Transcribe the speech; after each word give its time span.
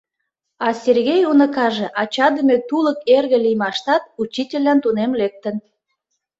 А 0.65 0.67
Сергей 0.83 1.21
уныкаже 1.31 1.87
ачадыме 2.01 2.57
тулык 2.67 2.99
эрге 3.15 3.37
лиймаштат 3.45 4.03
учительлан 4.21 4.77
тунем 4.83 5.11
лектын. 5.19 5.55